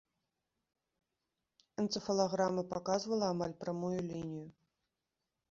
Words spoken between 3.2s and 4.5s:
амаль прамую лінію.